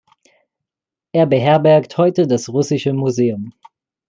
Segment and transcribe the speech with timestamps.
[1.11, 3.53] Er beherbergt heute das Russische Museum.